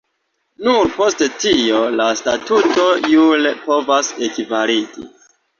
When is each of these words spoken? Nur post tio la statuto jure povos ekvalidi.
Nur 0.67 0.87
post 0.93 1.19
tio 1.43 1.83
la 1.99 2.07
statuto 2.21 2.87
jure 3.13 3.55
povos 3.67 4.11
ekvalidi. 4.31 5.07